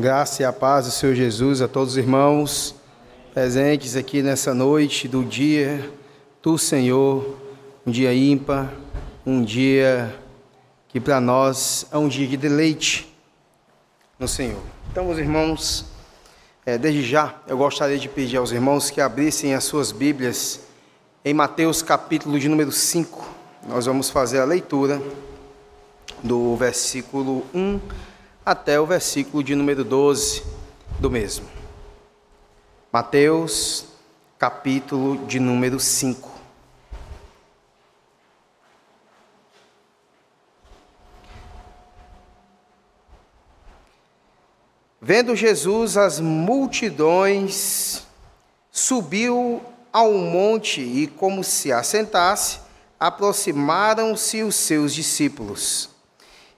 [0.00, 2.74] Graça e a paz do Senhor Jesus a todos os irmãos
[3.34, 5.92] presentes aqui nessa noite do dia
[6.42, 7.36] do Senhor,
[7.86, 8.72] um dia ímpar,
[9.26, 10.18] um dia
[10.88, 13.14] que para nós é um dia de deleite
[14.18, 14.62] no Senhor.
[14.90, 15.84] Então, meus irmãos,
[16.64, 20.60] é, desde já eu gostaria de pedir aos irmãos que abrissem as suas Bíblias
[21.22, 23.28] em Mateus capítulo de número 5.
[23.68, 24.98] Nós vamos fazer a leitura
[26.24, 27.78] do versículo 1
[28.50, 30.42] até o versículo de número 12
[30.98, 31.48] do mesmo.
[32.90, 33.84] Mateus,
[34.36, 36.28] capítulo de número 5.
[45.00, 48.04] Vendo Jesus as multidões,
[48.72, 49.62] subiu
[49.92, 52.58] ao monte e, como se assentasse,
[52.98, 55.89] aproximaram-se os seus discípulos.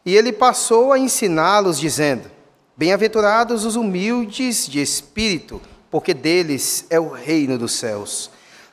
[0.05, 2.31] E ele passou a ensiná-los, dizendo:
[2.77, 8.31] Bem-aventurados os humildes de espírito, porque deles é o reino dos céus.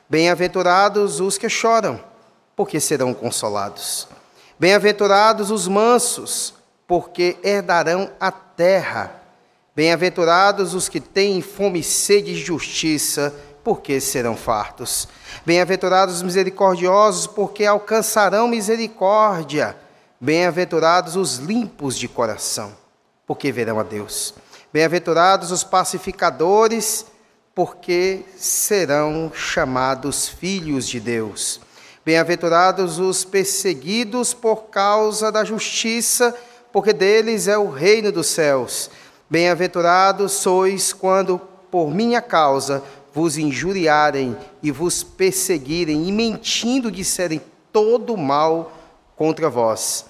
[0.08, 2.00] Bem-aventurados os que choram,
[2.56, 4.08] porque serão consolados.
[4.58, 6.54] Bem-aventurados os mansos,
[6.86, 9.22] porque herdarão a terra.
[9.76, 15.06] Bem-aventurados os que têm fome e sede de justiça, porque serão fartos.
[15.46, 19.76] Bem-aventurados os misericordiosos, porque alcançarão misericórdia.
[20.22, 22.76] Bem-aventurados os limpos de coração,
[23.26, 24.34] porque verão a Deus.
[24.70, 27.06] Bem-aventurados os pacificadores,
[27.54, 31.58] porque serão chamados filhos de Deus.
[32.04, 36.36] Bem-aventurados os perseguidos por causa da justiça,
[36.70, 38.90] porque deles é o reino dos céus.
[39.30, 41.40] Bem-aventurados sois quando,
[41.70, 42.82] por minha causa,
[43.14, 47.40] vos injuriarem e vos perseguirem, e mentindo disserem
[47.72, 48.70] todo mal
[49.16, 50.09] contra vós.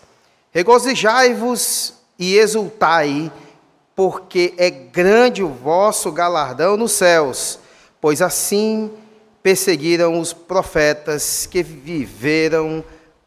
[0.53, 3.31] Regozijai-vos e exultai,
[3.95, 7.59] porque é grande o vosso galardão nos céus,
[8.01, 8.91] pois assim
[9.43, 12.85] perseguiram os profetas que viveram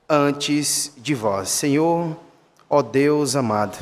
[0.08, 1.50] antes de vós.
[1.50, 2.16] Senhor,
[2.70, 3.78] ó Deus amado,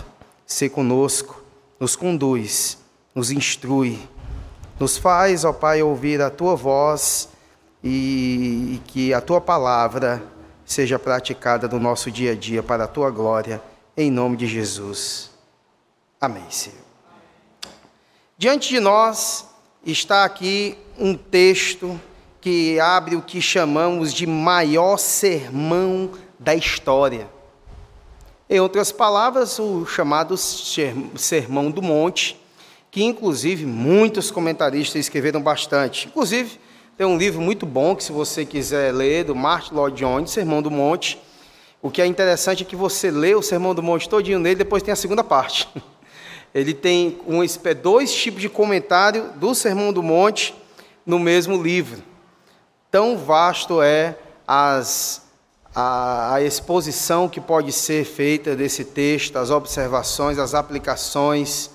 [0.46, 1.42] se conosco,
[1.80, 2.78] nos conduz,
[3.16, 4.00] nos instrui,
[4.80, 7.28] nos faz, ó Pai, ouvir a tua voz
[7.84, 10.22] e que a tua palavra
[10.72, 13.62] seja praticada no nosso dia a dia para a tua glória,
[13.98, 15.30] em nome de Jesus.
[16.20, 16.80] Amém, Senhor.
[18.38, 19.46] Diante de nós
[19.86, 22.00] está aqui um texto
[22.40, 27.30] que abre o que chamamos de maior sermão da história.
[28.50, 32.40] Em outras palavras, o chamado Sermão do Monte,
[32.90, 36.08] que inclusive muitos comentaristas escreveram bastante.
[36.08, 36.62] Inclusive,
[37.02, 40.62] tem um livro muito bom que, se você quiser ler, do Martin Lloyd Jones, Sermão
[40.62, 41.20] do Monte.
[41.82, 44.84] O que é interessante é que você lê o Sermão do Monte todinho nele, depois
[44.84, 45.68] tem a segunda parte.
[46.54, 47.40] Ele tem um,
[47.82, 50.54] dois tipos de comentário do Sermão do Monte
[51.04, 52.04] no mesmo livro.
[52.92, 54.16] Tão vasto é
[54.48, 55.24] as,
[55.74, 61.72] a, a exposição que pode ser feita desse texto, as observações, as aplicações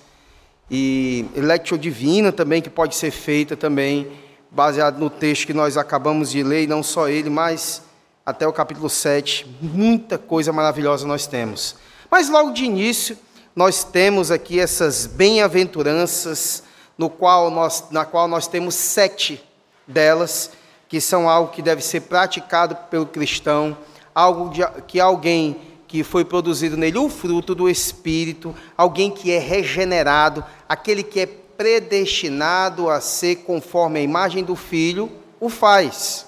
[0.70, 4.24] e lectio divina também que pode ser feita também
[4.56, 7.82] baseado no texto que nós acabamos de ler, e não só ele, mas
[8.24, 11.76] até o capítulo 7, muita coisa maravilhosa nós temos.
[12.10, 13.18] Mas logo de início,
[13.54, 16.62] nós temos aqui essas bem-aventuranças,
[16.96, 19.44] no qual nós, na qual nós temos sete
[19.86, 20.50] delas,
[20.88, 23.76] que são algo que deve ser praticado pelo cristão,
[24.14, 29.38] algo de, que alguém que foi produzido nele o fruto do Espírito, alguém que é
[29.38, 36.26] regenerado, aquele que é predestinado a ser conforme a imagem do filho, o faz.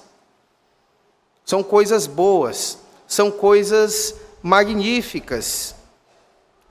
[1.44, 5.74] São coisas boas, são coisas magníficas,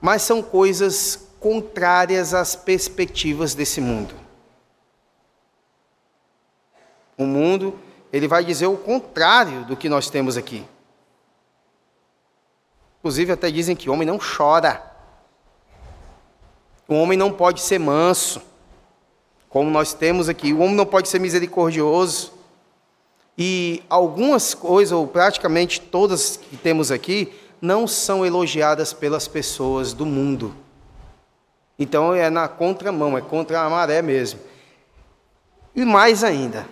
[0.00, 4.14] mas são coisas contrárias às perspectivas desse mundo.
[7.16, 7.78] O mundo,
[8.12, 10.64] ele vai dizer o contrário do que nós temos aqui.
[13.00, 14.82] Inclusive, até dizem que o homem não chora.
[16.86, 18.40] O homem não pode ser manso,
[19.48, 20.52] como nós temos aqui.
[20.52, 22.32] O homem não pode ser misericordioso.
[23.36, 30.04] E algumas coisas, ou praticamente todas que temos aqui, não são elogiadas pelas pessoas do
[30.04, 30.54] mundo.
[31.78, 34.40] Então é na contramão, é contra a maré mesmo.
[35.74, 36.66] E mais ainda,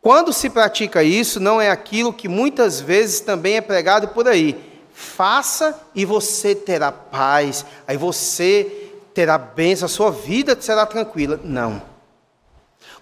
[0.00, 4.70] quando se pratica isso, não é aquilo que muitas vezes também é pregado por aí.
[4.92, 11.40] Faça e você terá paz, aí você terá bênção, a sua vida será tranquila.
[11.42, 11.82] Não.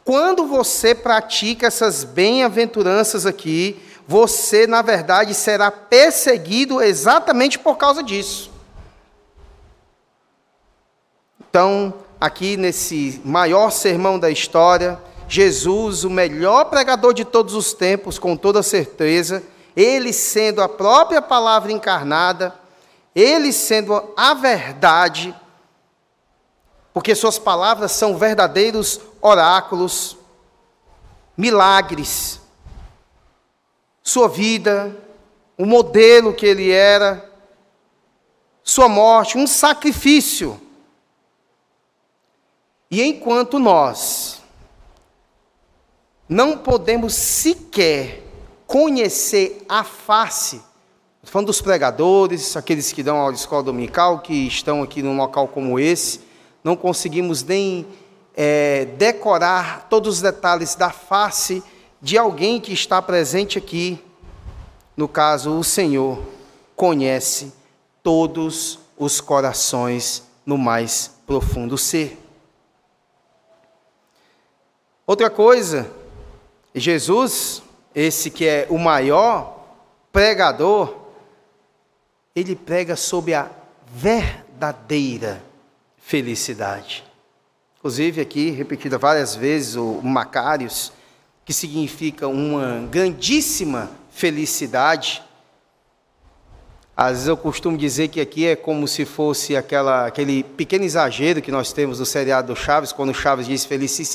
[0.05, 8.51] Quando você pratica essas bem-aventuranças aqui, você, na verdade, será perseguido exatamente por causa disso.
[11.49, 14.99] Então, aqui nesse maior sermão da história,
[15.29, 19.43] Jesus, o melhor pregador de todos os tempos, com toda certeza,
[19.77, 22.55] ele sendo a própria palavra encarnada,
[23.15, 25.35] ele sendo a verdade,
[26.93, 30.17] porque suas palavras são verdadeiros oráculos,
[31.37, 32.41] milagres,
[34.03, 34.97] sua vida,
[35.57, 37.31] o modelo que ele era,
[38.65, 40.61] sua morte, um sacrifício.
[42.91, 44.43] E enquanto nós
[46.29, 48.23] não podemos sequer
[48.67, 50.63] conhecer a face,
[51.23, 55.49] falando dos pregadores, aqueles que dão aula de escola dominical, que estão aqui num local
[55.49, 56.21] como esse,
[56.63, 57.87] não conseguimos nem
[58.37, 61.63] é, decorar todos os detalhes da face
[62.01, 64.03] de alguém que está presente aqui.
[64.97, 66.23] No caso, o Senhor
[66.77, 67.53] conhece
[68.03, 72.19] todos os corações no mais profundo ser.
[75.07, 75.91] Outra coisa,
[76.75, 77.63] Jesus,
[77.95, 79.65] esse que é o maior
[80.13, 80.95] pregador,
[82.35, 83.51] ele prega sobre a
[83.93, 85.50] verdadeira
[86.11, 87.05] felicidade.
[87.79, 90.93] Inclusive, aqui, repetida várias vezes, o Macários,
[91.45, 95.23] que significa uma grandíssima felicidade.
[96.97, 101.41] Às vezes eu costumo dizer que aqui é como se fosse aquela, aquele pequeno exagero
[101.41, 104.09] que nós temos no seriado do Chaves, quando o Chaves diz felicíssimo.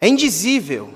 [0.00, 0.92] É indizível.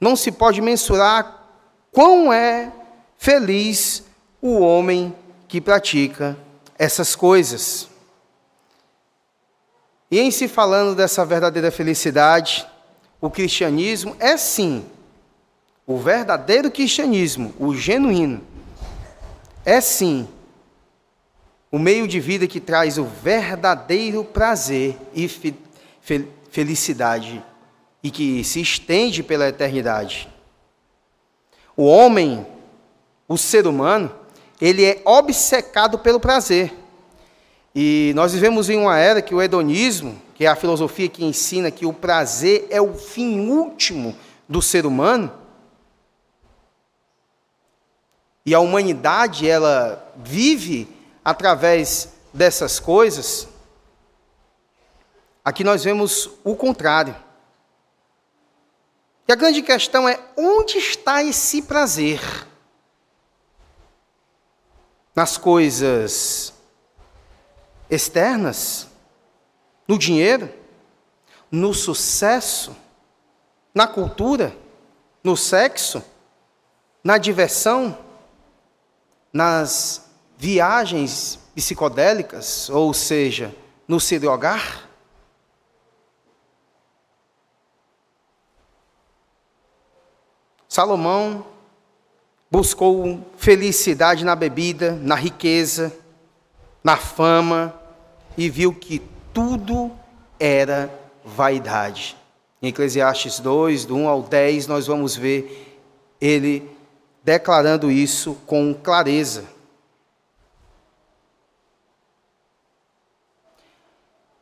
[0.00, 1.46] Não se pode mensurar
[1.92, 2.72] quão é
[3.16, 4.02] feliz
[4.42, 5.14] o homem
[5.50, 6.38] que pratica
[6.78, 7.88] essas coisas.
[10.08, 12.64] E em se falando dessa verdadeira felicidade,
[13.20, 14.86] o cristianismo é sim
[15.84, 18.40] o verdadeiro cristianismo, o genuíno,
[19.64, 20.28] é sim
[21.68, 25.28] o meio de vida que traz o verdadeiro prazer e
[26.48, 27.44] felicidade
[28.04, 30.28] e que se estende pela eternidade.
[31.76, 32.46] O homem,
[33.26, 34.19] o ser humano,
[34.60, 36.74] ele é obcecado pelo prazer.
[37.74, 41.70] E nós vivemos em uma era que o hedonismo, que é a filosofia que ensina
[41.70, 44.16] que o prazer é o fim último
[44.48, 45.32] do ser humano,
[48.44, 50.88] e a humanidade ela vive
[51.24, 53.46] através dessas coisas,
[55.44, 57.14] aqui nós vemos o contrário.
[59.28, 62.20] E a grande questão é onde está esse prazer?
[65.14, 66.54] Nas coisas
[67.88, 68.88] externas,
[69.86, 70.52] no dinheiro,
[71.50, 72.76] no sucesso,
[73.74, 74.56] na cultura,
[75.22, 76.02] no sexo,
[77.02, 77.98] na diversão,
[79.32, 83.54] nas viagens psicodélicas, ou seja,
[83.86, 84.88] no se drogar?
[90.68, 91.44] Salomão
[92.50, 95.92] buscou felicidade na bebida, na riqueza,
[96.82, 97.74] na fama,
[98.36, 99.00] e viu que
[99.32, 99.92] tudo
[100.38, 100.92] era
[101.24, 102.16] vaidade.
[102.60, 105.78] Em Eclesiastes 2, do 1 ao 10, nós vamos ver
[106.20, 106.68] ele
[107.22, 109.44] declarando isso com clareza.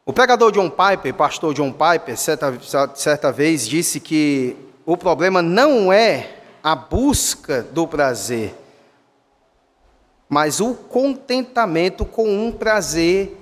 [0.06, 2.58] O pregador John Piper, pastor John Piper, certa,
[2.94, 8.54] certa vez disse que o problema não é a busca do prazer,
[10.28, 13.36] mas o contentamento com um prazer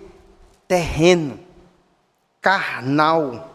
[0.69, 1.39] terreno,
[2.41, 3.51] carnal,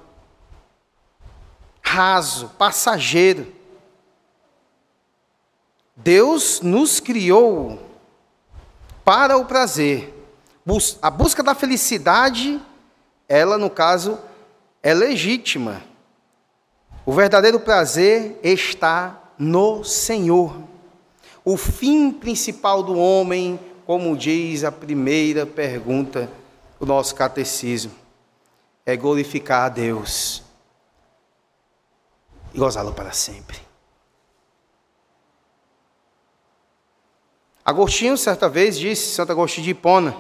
[1.81, 3.53] raso, passageiro.
[5.95, 7.79] Deus nos criou
[9.03, 10.13] para o prazer.
[11.01, 12.61] A busca da felicidade,
[13.27, 14.17] ela, no caso,
[14.81, 15.83] é legítima.
[17.05, 20.55] O verdadeiro prazer está no Senhor.
[21.43, 26.29] O fim principal do homem, como diz a primeira pergunta
[26.79, 27.91] do nosso catecismo,
[28.85, 30.43] é glorificar a Deus
[32.53, 33.57] e gozá-lo para sempre.
[37.65, 40.15] Agostinho, certa vez, disse, Santo Agostinho de Hipona: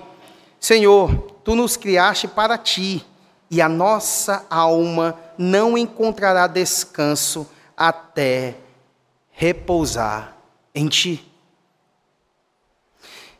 [0.59, 1.13] Senhor,
[1.43, 3.05] tu nos criaste para ti,
[3.51, 7.47] e a nossa alma não encontrará descanso
[7.77, 8.57] até
[9.31, 10.35] repousar
[10.73, 11.25] em Ti.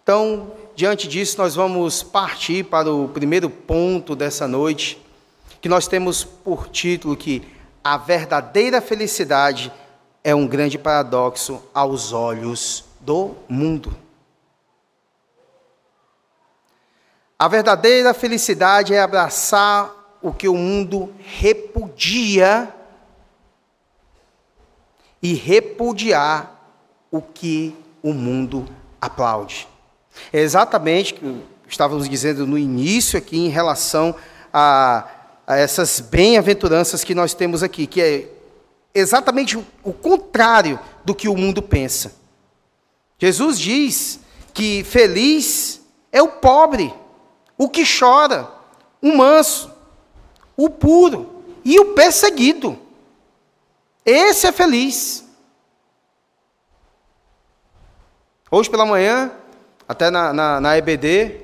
[0.04, 5.00] Então, diante disso, nós vamos partir para o primeiro ponto dessa noite,
[5.62, 7.44] que nós temos por título que
[7.84, 9.72] a verdadeira felicidade
[10.24, 13.96] é um grande paradoxo aos olhos do mundo.
[17.38, 22.72] A verdadeira felicidade é abraçar o que o mundo repudia
[25.22, 26.60] e repudiar
[27.12, 28.66] o que o mundo
[29.00, 29.68] aplaude.
[30.32, 34.16] É exatamente o que estávamos dizendo no início aqui em relação
[34.54, 35.08] a,
[35.46, 38.28] a essas bem-aventuranças que nós temos aqui, que é
[38.94, 42.14] exatamente o, o contrário do que o mundo pensa.
[43.18, 44.20] Jesus diz
[44.54, 46.94] que feliz é o pobre,
[47.58, 48.50] o que chora,
[49.02, 49.72] o manso,
[50.58, 52.78] o puro e o perseguido.
[54.06, 55.24] Esse é feliz.
[58.50, 59.32] Hoje pela manhã,
[59.88, 61.42] até na, na, na EBD,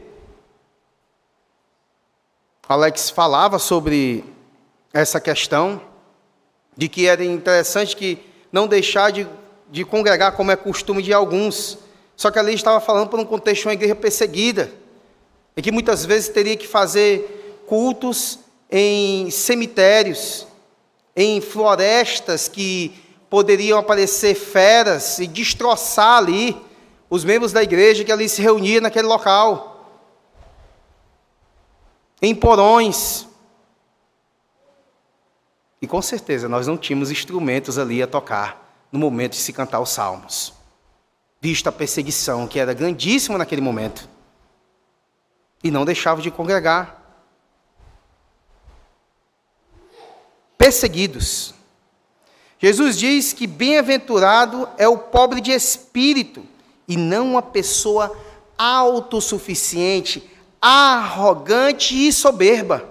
[2.67, 4.25] Alex falava sobre
[4.91, 5.81] essa questão
[6.75, 8.19] de que era interessante que
[8.51, 9.27] não deixar de,
[9.69, 11.77] de congregar como é costume de alguns.
[12.15, 14.71] Só que ali estava falando por um contexto de uma igreja perseguida,
[15.55, 20.47] em que muitas vezes teria que fazer cultos em cemitérios,
[21.19, 22.95] em florestas que
[23.27, 26.55] poderiam aparecer feras e destroçar ali
[27.09, 30.03] os membros da igreja que ali se reuniam naquele local.
[32.21, 33.27] Em porões.
[35.81, 39.79] E com certeza nós não tínhamos instrumentos ali a tocar no momento de se cantar
[39.79, 40.53] os salmos.
[41.41, 44.07] Visto a perseguição que era grandíssima naquele momento.
[45.63, 47.06] E não deixava de congregar.
[50.57, 51.53] Perseguidos.
[52.59, 56.43] Jesus diz que bem-aventurado é o pobre de espírito
[56.87, 58.17] e não uma pessoa
[58.57, 60.27] autossuficiente,
[60.59, 62.89] arrogante e soberba.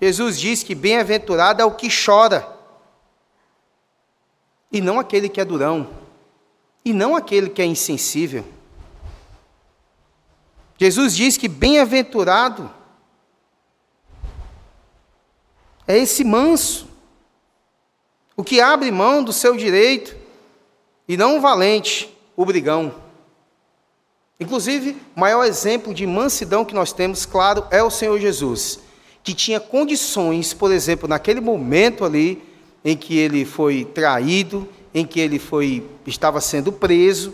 [0.00, 2.48] Jesus diz que bem-aventurado é o que chora,
[4.72, 5.88] e não aquele que é durão,
[6.84, 8.44] e não aquele que é insensível.
[10.76, 12.68] Jesus diz que bem-aventurado
[15.86, 16.88] é esse manso,
[18.36, 20.16] o que abre mão do seu direito,
[21.08, 22.94] e não o valente, o brigão.
[24.38, 28.80] Inclusive, o maior exemplo de mansidão que nós temos, claro, é o Senhor Jesus,
[29.22, 32.42] que tinha condições, por exemplo, naquele momento ali
[32.84, 37.32] em que ele foi traído, em que ele foi estava sendo preso,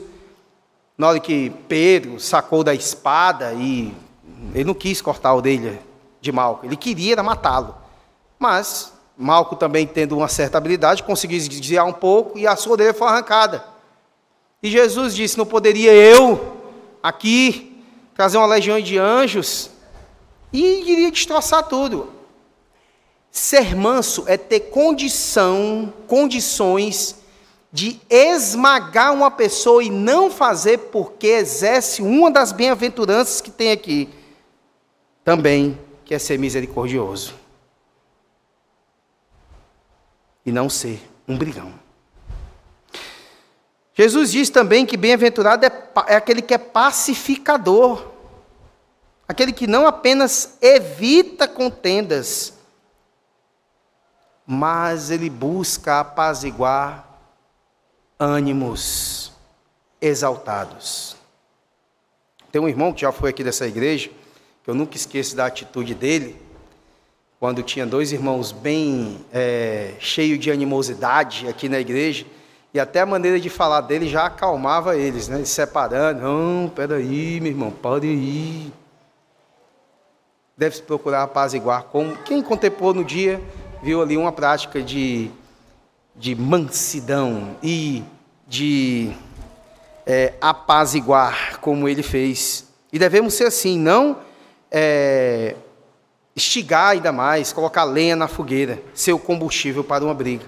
[0.96, 3.94] na hora que Pedro sacou da espada e
[4.52, 5.80] ele não quis cortar a orelha
[6.20, 7.74] de Malco, ele queria matá-lo.
[8.38, 12.94] Mas Malco também tendo uma certa habilidade, conseguiu desviar um pouco e a sua orelha
[12.94, 13.64] foi arrancada.
[14.62, 16.56] E Jesus disse: Não poderia eu
[17.02, 17.82] aqui
[18.14, 19.70] trazer uma legião de anjos
[20.52, 22.12] e iria destroçar tudo.
[23.30, 27.16] Ser manso é ter condição, condições
[27.72, 34.08] de esmagar uma pessoa e não fazer porque exerce uma das bem-aventuranças que tem aqui,
[35.22, 37.34] também, que é ser misericordioso
[40.48, 41.74] e não ser um brigão.
[43.92, 45.72] Jesus diz também que bem-aventurado é,
[46.06, 48.02] é aquele que é pacificador,
[49.26, 52.54] aquele que não apenas evita contendas,
[54.46, 57.06] mas ele busca apaziguar
[58.18, 59.30] ânimos
[60.00, 61.14] exaltados.
[62.50, 64.10] Tem um irmão que já foi aqui dessa igreja,
[64.64, 66.47] que eu nunca esqueço da atitude dele
[67.38, 72.26] quando tinha dois irmãos bem é, cheios de animosidade aqui na igreja,
[72.74, 75.44] e até a maneira de falar dele já acalmava eles, né?
[75.44, 76.20] separando.
[76.20, 78.72] Não, peraí, meu irmão, pode ir.
[80.56, 81.84] Deve-se procurar apaziguar.
[81.84, 83.40] Como quem contemplou no dia,
[83.82, 85.30] viu ali uma prática de,
[86.14, 88.02] de mansidão e
[88.46, 89.12] de
[90.04, 92.68] é, apaziguar, como ele fez.
[92.92, 94.18] E devemos ser assim, não
[94.70, 95.56] é,
[96.38, 100.46] estigar ainda mais, colocar lenha na fogueira, ser o combustível para uma briga.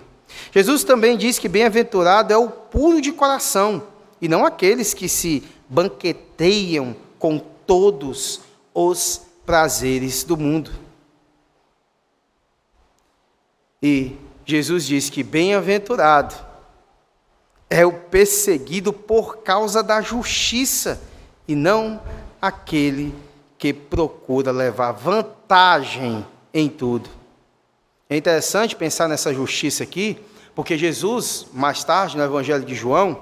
[0.52, 3.82] Jesus também diz que bem-aventurado é o puro de coração,
[4.20, 8.40] e não aqueles que se banqueteiam com todos
[8.73, 10.70] os prazeres do mundo.
[13.82, 16.35] E Jesus diz que bem-aventurado
[17.68, 21.00] é o perseguido por causa da justiça,
[21.49, 22.00] e não
[22.40, 23.29] aquele que
[23.73, 27.11] procura levar vantagem em tudo.
[28.09, 30.19] É interessante pensar nessa justiça aqui,
[30.55, 33.21] porque Jesus, mais tarde, no Evangelho de João,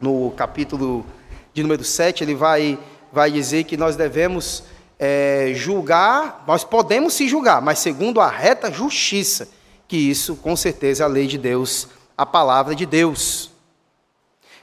[0.00, 1.04] no capítulo
[1.52, 2.78] de número 7, ele vai,
[3.12, 4.62] vai dizer que nós devemos
[4.98, 9.48] é, julgar, nós podemos se julgar, mas segundo a reta justiça,
[9.88, 13.50] que isso, com certeza, é a lei de Deus, a palavra de Deus.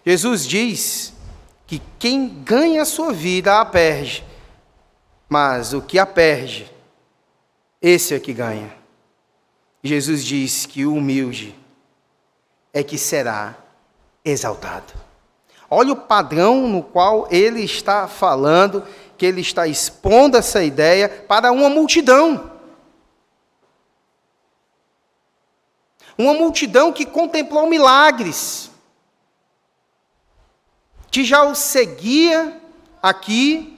[0.05, 1.13] Jesus diz
[1.65, 4.23] que quem ganha a sua vida a perde,
[5.33, 6.71] mas o que a perde,
[7.81, 8.71] esse é que ganha.
[9.81, 11.55] Jesus diz que o humilde
[12.71, 13.57] é que será
[14.23, 14.93] exaltado.
[15.67, 18.85] Olha o padrão no qual ele está falando,
[19.17, 22.51] que ele está expondo essa ideia para uma multidão.
[26.15, 28.69] Uma multidão que contemplou milagres,
[31.09, 32.61] que já o seguia
[33.01, 33.72] aqui,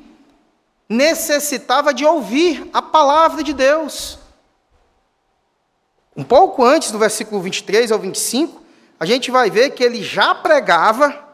[0.87, 4.19] necessitava de ouvir a palavra de Deus.
[6.15, 8.61] Um pouco antes do versículo 23 ao 25,
[8.99, 11.27] a gente vai ver que ele já pregava,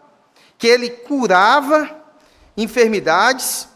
[0.58, 1.96] que ele curava
[2.58, 3.68] enfermidades,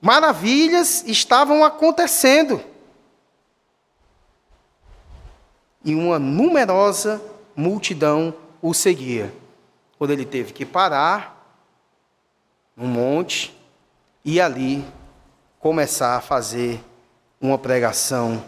[0.00, 2.62] maravilhas estavam acontecendo.
[5.84, 7.20] E uma numerosa
[7.54, 9.34] multidão o seguia.
[9.98, 11.36] Quando ele teve que parar
[12.76, 13.57] num monte
[14.30, 14.84] e ali
[15.58, 16.84] começar a fazer
[17.40, 18.44] uma pregação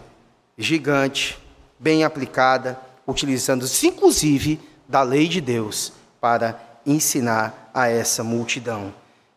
[0.58, 1.38] gigante,
[1.78, 8.92] bem aplicada, utilizando-se inclusive da lei de Deus para ensinar a essa multidão.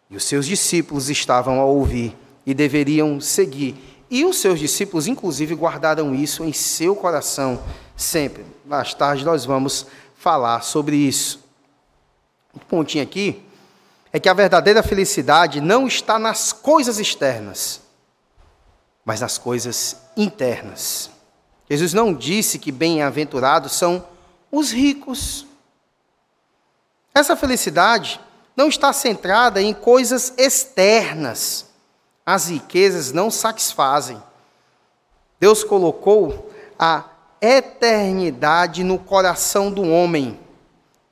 [0.09, 2.13] E os seus discípulos estavam a ouvir
[2.45, 4.03] e deveriam seguir.
[4.12, 7.63] E os seus discípulos, inclusive, guardaram isso em seu coração
[7.95, 8.45] sempre.
[8.65, 11.39] Mais tarde nós vamos falar sobre isso.
[12.53, 13.41] Um pontinho aqui
[14.15, 17.82] é que a verdadeira felicidade não está nas coisas externas,
[19.03, 21.10] mas nas coisas internas.
[21.67, 24.05] Jesus não disse que bem-aventurados são
[24.51, 25.48] os ricos.
[27.15, 28.22] Essa felicidade
[28.55, 31.65] não está centrada em coisas externas.
[32.24, 34.22] As riquezas não satisfazem.
[35.39, 37.05] Deus colocou a
[37.41, 40.39] eternidade no coração do homem.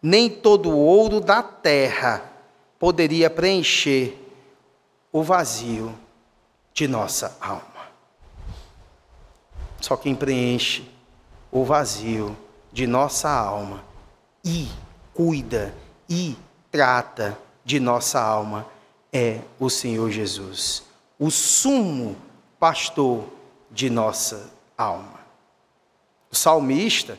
[0.01, 2.30] Nem todo o ouro da terra
[2.81, 4.17] poderia preencher
[5.11, 5.95] o vazio
[6.73, 7.61] de nossa alma.
[9.79, 10.89] Só quem preenche
[11.51, 12.35] o vazio
[12.73, 13.83] de nossa alma
[14.43, 14.67] e
[15.13, 15.75] cuida
[16.09, 16.35] e
[16.71, 18.65] trata de nossa alma
[19.13, 20.81] é o Senhor Jesus,
[21.19, 22.17] o sumo
[22.59, 23.25] pastor
[23.69, 25.19] de nossa alma.
[26.31, 27.15] O salmista,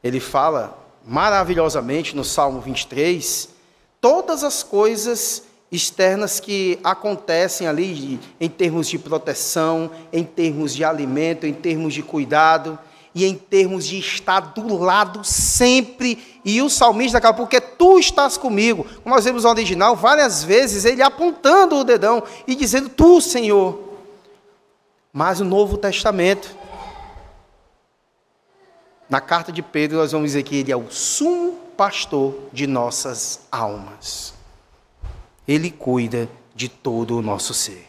[0.00, 3.58] ele fala maravilhosamente no Salmo 23,
[4.00, 11.46] todas as coisas externas que acontecem ali em termos de proteção, em termos de alimento,
[11.46, 12.78] em termos de cuidado
[13.14, 16.40] e em termos de estar do lado sempre.
[16.44, 18.84] E o salmista acaba, porque tu estás comigo.
[19.02, 23.90] Como nós vemos no original, várias vezes ele apontando o dedão e dizendo, tu, Senhor.
[25.12, 26.56] Mas o Novo Testamento,
[29.08, 33.40] na carta de Pedro, nós vamos dizer que ele é o sumo pastor de nossas
[33.50, 34.34] almas.
[35.48, 37.88] Ele cuida de todo o nosso ser.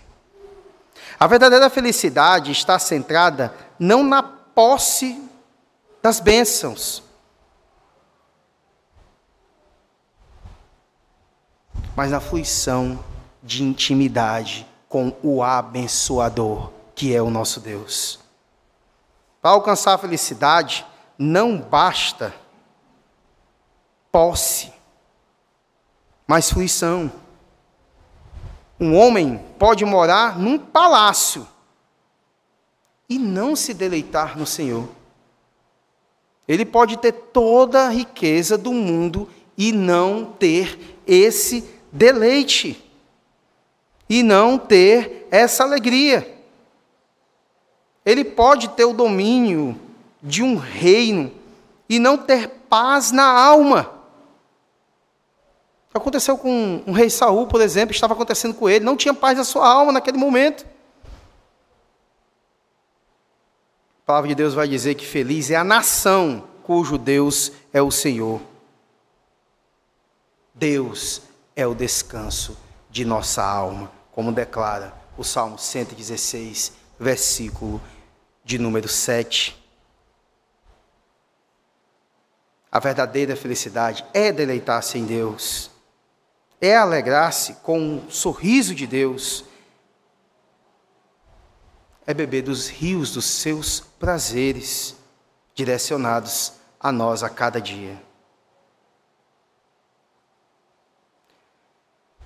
[1.19, 5.21] A verdadeira felicidade está centrada não na posse
[6.01, 7.03] das bênçãos,
[11.93, 12.97] mas na fruição
[13.43, 18.21] de intimidade com o abençoador, que é o nosso Deus.
[19.41, 20.85] Para alcançar a felicidade,
[21.19, 22.33] não basta
[24.11, 24.71] posse,
[26.27, 27.11] mas fruição.
[28.79, 31.47] Um homem pode morar num palácio
[33.07, 34.89] e não se deleitar no Senhor.
[36.47, 42.83] Ele pode ter toda a riqueza do mundo e não ter esse deleite,
[44.09, 46.39] e não ter essa alegria.
[48.05, 49.79] Ele pode ter o domínio
[50.21, 51.31] de um reino
[51.87, 54.00] e não ter paz na alma.
[55.93, 59.43] Aconteceu com um rei Saul, por exemplo, estava acontecendo com ele, não tinha paz na
[59.43, 60.65] sua alma naquele momento.
[64.03, 67.91] A palavra de Deus vai dizer que feliz é a nação cujo Deus é o
[67.91, 68.41] Senhor.
[70.53, 71.23] Deus
[71.55, 72.57] é o descanso
[72.89, 77.81] de nossa alma, como declara o Salmo 116, versículo
[78.43, 79.57] de número 7.
[82.71, 85.70] A verdadeira felicidade é deleitar-se em Deus
[86.61, 89.43] é alegrar-se com o sorriso de Deus,
[92.05, 94.95] é beber dos rios dos seus prazeres,
[95.55, 97.99] direcionados a nós a cada dia.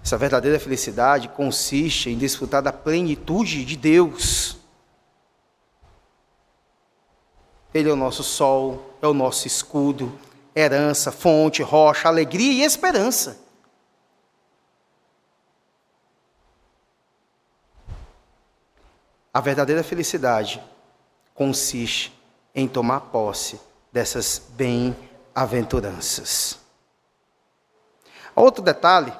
[0.03, 4.57] Essa verdadeira felicidade consiste em desfrutar da plenitude de Deus.
[7.73, 10.17] Ele é o nosso sol, é o nosso escudo,
[10.55, 13.44] herança, fonte, rocha, alegria e esperança.
[19.35, 20.63] A verdadeira felicidade
[21.33, 22.17] consiste
[22.55, 23.59] em tomar posse
[23.91, 26.57] dessas bem-aventuranças.
[28.33, 29.11] Outro detalhe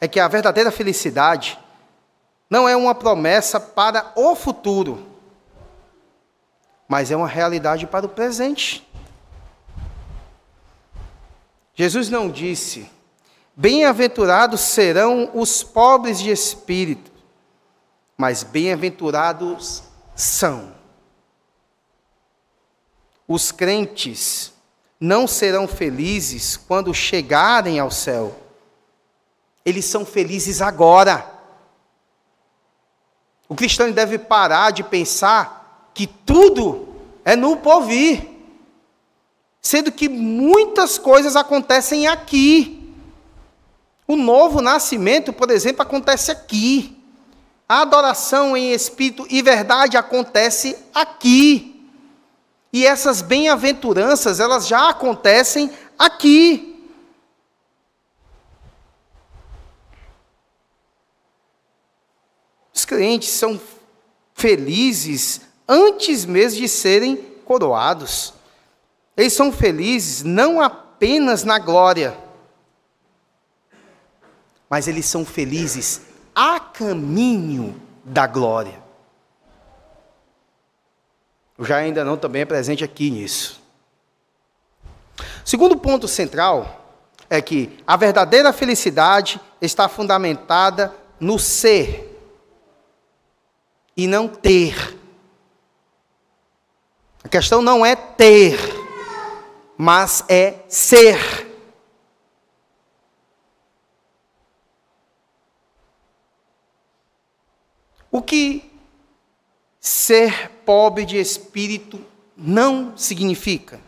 [0.00, 1.56] é que a verdadeira felicidade
[2.50, 5.06] não é uma promessa para o futuro,
[6.88, 8.84] mas é uma realidade para o presente.
[11.72, 12.90] Jesus não disse:
[13.54, 17.09] Bem-aventurados serão os pobres de espírito,
[18.20, 19.82] mas bem-aventurados
[20.14, 20.74] são.
[23.26, 24.52] Os crentes
[25.00, 28.38] não serão felizes quando chegarem ao céu.
[29.64, 31.32] Eles são felizes agora.
[33.48, 38.28] O cristão deve parar de pensar que tudo é no porvir,
[39.62, 42.94] sendo que muitas coisas acontecem aqui.
[44.06, 46.99] O novo nascimento, por exemplo, acontece aqui.
[47.70, 51.88] A adoração em espírito e verdade acontece aqui.
[52.72, 56.84] E essas bem-aventuranças, elas já acontecem aqui.
[62.74, 63.60] Os crentes são
[64.34, 68.34] felizes antes mesmo de serem coroados.
[69.16, 72.18] Eles são felizes não apenas na glória,
[74.68, 78.80] mas eles são felizes a caminho da glória.
[81.58, 83.60] Já ainda não também é presente aqui nisso.
[85.44, 86.80] Segundo ponto central
[87.28, 92.06] é que a verdadeira felicidade está fundamentada no ser
[93.96, 94.98] e não ter.
[97.22, 98.58] A questão não é ter,
[99.76, 101.49] mas é ser.
[108.10, 108.70] O que
[109.80, 112.04] ser pobre de espírito
[112.36, 113.80] não significa?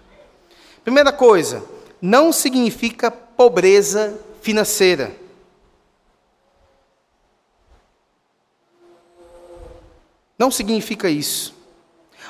[0.84, 1.64] Primeira coisa,
[2.00, 5.14] não significa pobreza financeira.
[10.38, 11.54] Não significa isso.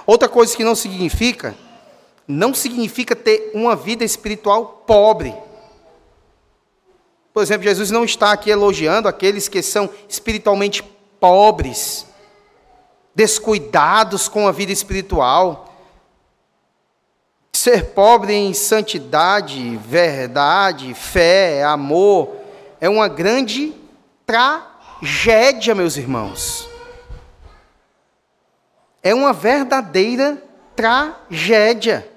[0.07, 1.55] Outra coisa que não significa,
[2.27, 5.35] não significa ter uma vida espiritual pobre.
[7.33, 10.83] Por exemplo, Jesus não está aqui elogiando aqueles que são espiritualmente
[11.23, 12.07] pobres,
[13.15, 15.73] descuidados com a vida espiritual.
[17.55, 22.37] Ser pobre em santidade, verdade, fé, amor,
[22.81, 23.73] é uma grande
[24.27, 26.73] tragédia, meus irmãos
[29.03, 30.43] é uma verdadeira
[30.77, 32.09] tragédia.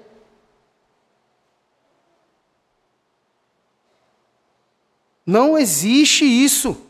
[5.26, 6.85] Não existe isso.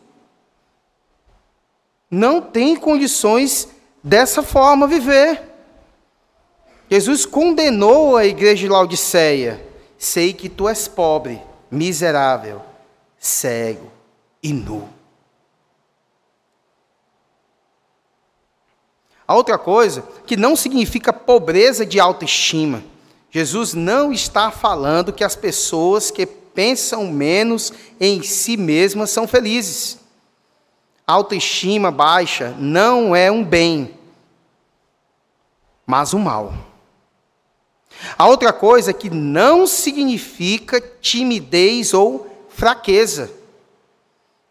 [2.11, 3.69] Não tem condições
[4.03, 5.43] dessa forma viver.
[6.91, 9.65] Jesus condenou a igreja de Laodiceia.
[9.99, 11.41] Sei que tu és pobre,
[11.71, 12.63] miserável,
[13.19, 13.91] cego
[14.43, 14.89] e nu.
[19.27, 22.85] A outra coisa, que não significa pobreza de autoestima.
[23.29, 29.99] Jesus não está falando que as pessoas que pensam menos em si mesmas são felizes.
[31.07, 33.97] Autoestima baixa não é um bem,
[35.87, 36.53] mas um mal.
[38.19, 43.33] A outra coisa que não significa timidez ou fraqueza.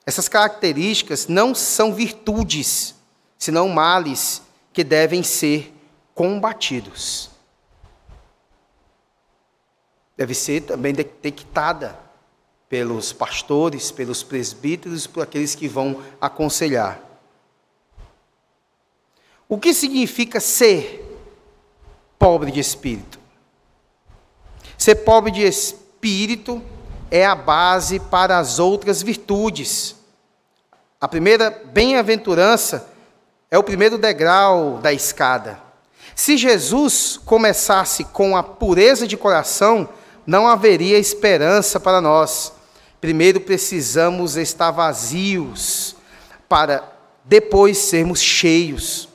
[0.06, 2.96] Essas características não são virtudes,
[3.38, 4.42] senão males
[4.72, 5.74] que devem ser
[6.14, 7.30] combatidos.
[10.16, 12.05] Deve ser também detectada
[12.70, 17.00] pelos pastores, pelos presbíteros, por aqueles que vão aconselhar.
[19.48, 21.04] O que significa ser
[22.18, 23.20] pobre de espírito?
[24.78, 26.62] Ser pobre de espírito
[27.12, 29.96] é a base para as outras virtudes.
[31.00, 32.90] A primeira bem-aventurança
[33.52, 35.60] é o primeiro degrau da escada.
[36.16, 39.88] Se Jesus começasse com a pureza de coração,
[40.26, 42.52] não haveria esperança para nós.
[43.00, 45.96] Primeiro precisamos estar vazios
[46.50, 46.84] para
[47.24, 49.08] depois sermos cheios.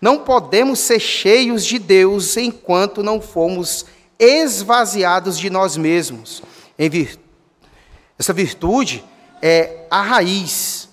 [0.00, 3.86] Não podemos ser cheios de Deus enquanto não formos
[4.18, 6.42] esvaziados de nós mesmos.
[8.18, 9.04] Essa virtude
[9.40, 10.88] é a raiz,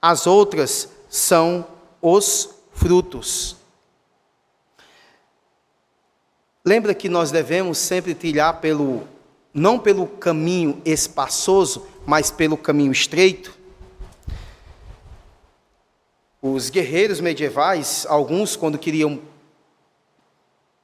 [0.00, 1.66] as outras são
[2.00, 3.57] os frutos.
[6.64, 9.06] Lembra que nós devemos sempre trilhar pelo
[9.52, 13.56] não pelo caminho espaçoso, mas pelo caminho estreito?
[16.40, 19.20] Os guerreiros medievais, alguns, quando queriam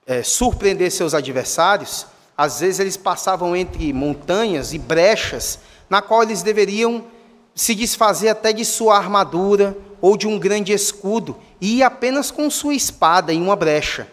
[0.06, 2.06] é, surpreender seus adversários,
[2.36, 7.06] às vezes eles passavam entre montanhas e brechas, na qual eles deveriam
[7.54, 12.50] se desfazer até de sua armadura ou de um grande escudo, e ir apenas com
[12.50, 14.08] sua espada em uma brecha.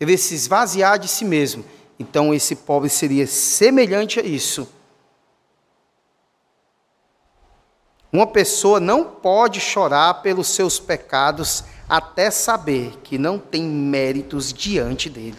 [0.00, 1.64] Ele se esvaziar de si mesmo.
[1.98, 4.68] Então esse pobre seria semelhante a isso.
[8.12, 15.10] Uma pessoa não pode chorar pelos seus pecados até saber que não tem méritos diante
[15.10, 15.38] dele.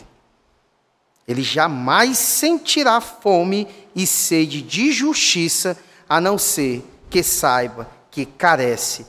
[1.28, 9.06] Ele jamais sentirá fome e sede de justiça, a não ser que saiba que carece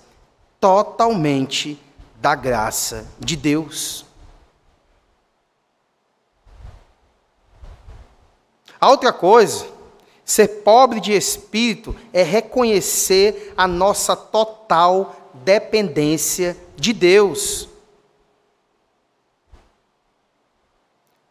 [0.61, 1.81] totalmente
[2.21, 4.05] da graça de Deus.
[8.81, 9.67] A outra coisa,
[10.25, 17.69] ser pobre de espírito é reconhecer a nossa total dependência de Deus.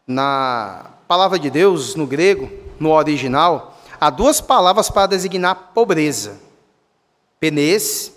[0.06, 6.38] Na palavra de Deus, no grego, no original, há duas palavras para designar pobreza.
[7.40, 8.12] Penês,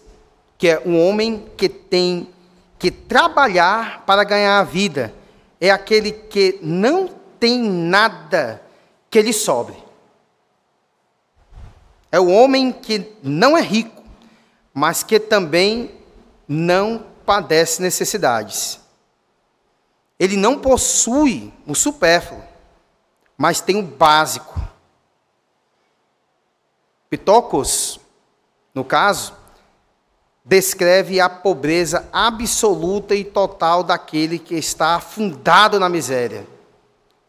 [0.58, 2.30] que é um homem que tem
[2.78, 5.14] que trabalhar para ganhar a vida.
[5.60, 8.62] É aquele que não tem nada
[9.14, 9.78] que lhe sobre.
[12.12, 14.02] É o homem que não é rico,
[14.74, 15.92] mas que também
[16.48, 18.80] não padece necessidades.
[20.20, 22.42] Ele não possui o supérfluo,
[23.38, 24.60] mas tem o básico.
[27.08, 28.00] Pitocos,
[28.74, 29.36] no caso,
[30.44, 36.52] descreve a pobreza absoluta e total daquele que está afundado na miséria.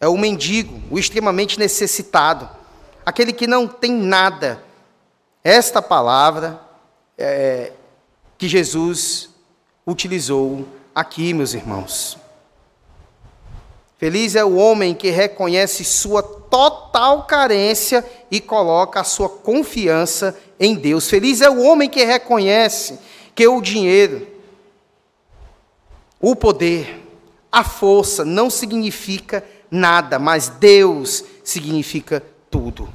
[0.04, 2.46] É o mendigo, o extremamente necessitado,
[3.06, 4.62] aquele que não tem nada.
[5.42, 6.60] Esta palavra
[7.16, 7.72] é,
[8.36, 9.30] que Jesus
[9.86, 12.18] utilizou aqui, meus irmãos.
[13.96, 20.74] Feliz é o homem que reconhece sua total carência e coloca a sua confiança em
[20.74, 21.08] Deus.
[21.08, 22.98] Feliz é o homem que reconhece
[23.34, 24.28] que o dinheiro,
[26.20, 27.02] o poder,
[27.50, 29.42] a força não significa
[29.74, 32.88] nada, mas Deus significa tudo.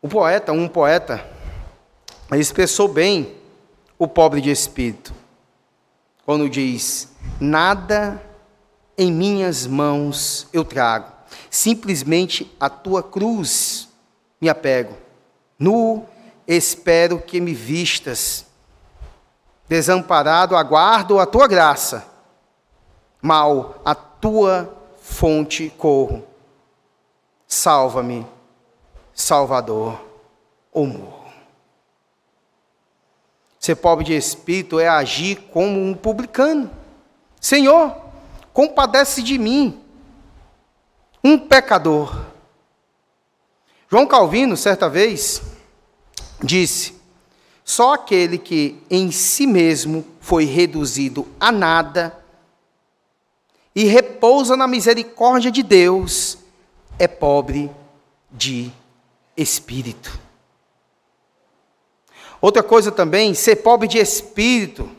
[0.00, 1.24] O poeta, um poeta,
[2.32, 3.36] expressou bem
[3.98, 5.14] o pobre de espírito,
[6.24, 7.08] quando diz:
[7.38, 8.20] Nada
[8.96, 11.12] em minhas mãos eu trago,
[11.50, 13.88] simplesmente a tua cruz
[14.40, 14.96] me apego.
[15.58, 16.04] Nu
[16.48, 18.46] espero que me vistas,
[19.72, 22.06] desamparado aguardo a tua graça,
[23.22, 26.26] mal a tua fonte corro.
[27.48, 28.26] Salva-me
[29.14, 29.98] Salvador
[30.70, 31.24] ou morro.
[33.58, 36.70] Ser pobre de espírito é agir como um publicano.
[37.40, 37.96] Senhor,
[38.52, 39.82] compadece de mim,
[41.24, 42.26] um pecador.
[43.88, 45.40] João Calvino, certa vez,
[46.42, 47.00] disse:
[47.64, 52.18] só aquele que em si mesmo foi reduzido a nada
[53.74, 56.38] e repousa na misericórdia de Deus
[56.98, 57.70] é pobre
[58.30, 58.70] de
[59.36, 60.20] espírito.
[62.40, 64.90] Outra coisa também, ser pobre de espírito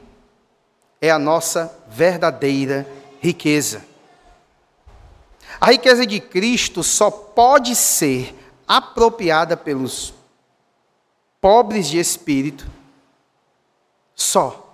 [1.01, 2.87] é a nossa verdadeira
[3.19, 3.85] riqueza.
[5.59, 8.33] A riqueza de Cristo só pode ser
[8.67, 10.13] apropriada pelos
[11.43, 12.65] pobres de espírito
[14.15, 14.73] só.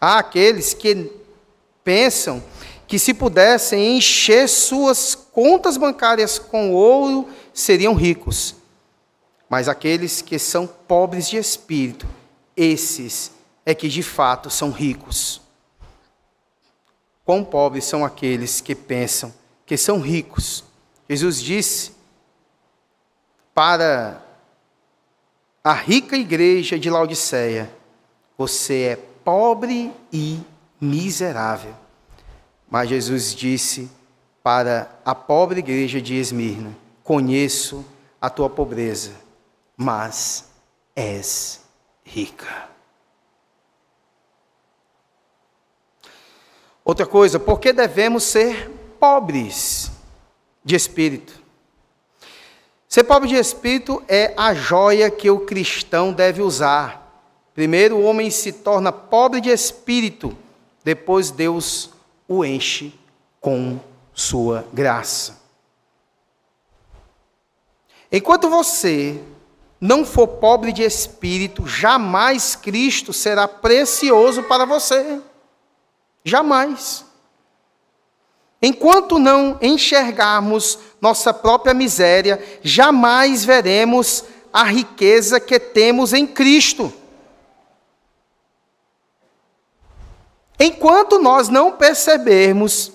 [0.00, 1.08] Há aqueles que
[1.84, 2.42] pensam
[2.84, 8.56] que se pudessem encher suas contas bancárias com ouro, seriam ricos.
[9.48, 12.04] Mas aqueles que são pobres de espírito,
[12.56, 13.30] esses
[13.64, 15.40] é que de fato são ricos.
[17.24, 19.32] Quão pobres são aqueles que pensam
[19.64, 20.64] que são ricos?
[21.08, 21.92] Jesus disse
[23.54, 24.23] para
[25.64, 27.74] a rica igreja de Laodiceia:
[28.36, 30.38] Você é pobre e
[30.78, 31.74] miserável.
[32.70, 33.90] Mas Jesus disse
[34.42, 37.82] para a pobre igreja de Esmirna: Conheço
[38.20, 39.12] a tua pobreza,
[39.74, 40.50] mas
[40.94, 41.62] és
[42.04, 42.68] rica.
[46.84, 49.90] Outra coisa, por que devemos ser pobres
[50.62, 51.43] de espírito?
[52.94, 57.26] Ser pobre de espírito é a joia que o cristão deve usar.
[57.52, 60.32] Primeiro, o homem se torna pobre de espírito,
[60.84, 61.90] depois, Deus
[62.28, 62.94] o enche
[63.40, 63.80] com
[64.12, 65.40] sua graça.
[68.12, 69.20] Enquanto você
[69.80, 75.20] não for pobre de espírito, jamais Cristo será precioso para você.
[76.22, 77.04] Jamais.
[78.62, 86.90] Enquanto não enxergarmos nossa própria miséria, jamais veremos a riqueza que temos em Cristo.
[90.58, 92.90] Enquanto nós não percebermos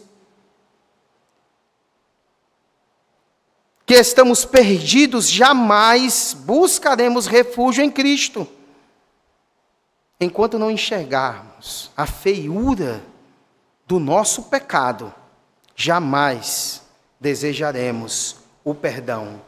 [3.86, 8.48] que estamos perdidos, jamais buscaremos refúgio em Cristo.
[10.20, 13.04] Enquanto não enxergarmos a feiura
[13.86, 15.14] do nosso pecado,
[15.76, 16.89] jamais
[17.20, 19.42] desejaremos o perdão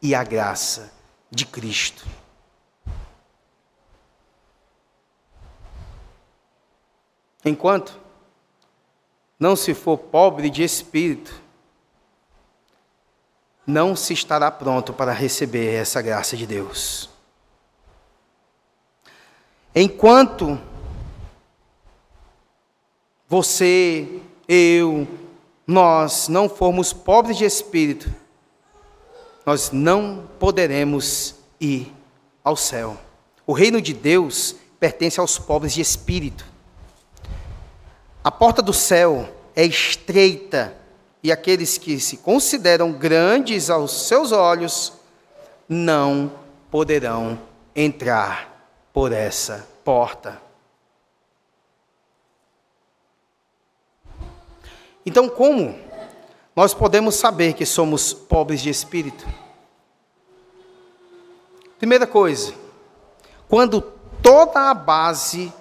[0.00, 0.92] e a graça
[1.30, 2.06] de Cristo.
[7.44, 7.98] Enquanto
[9.38, 11.42] não se for pobre de espírito,
[13.66, 17.10] não se estará pronto para receber essa graça de Deus.
[19.74, 20.58] Enquanto
[23.28, 25.06] você, eu,
[25.66, 28.12] nós não formos pobres de espírito,
[29.44, 31.92] nós não poderemos ir
[32.44, 32.96] ao céu.
[33.46, 36.44] O reino de Deus pertence aos pobres de espírito.
[38.22, 40.76] A porta do céu é estreita
[41.22, 44.92] e aqueles que se consideram grandes aos seus olhos
[45.68, 46.32] não
[46.70, 47.38] poderão
[47.74, 50.45] entrar por essa porta.
[55.06, 55.78] Então, como
[56.56, 59.24] nós podemos saber que somos pobres de espírito?
[61.78, 62.52] Primeira coisa,
[63.48, 63.80] quando
[64.20, 65.52] toda a base